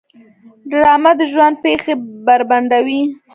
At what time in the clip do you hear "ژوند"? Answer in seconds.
1.31-1.55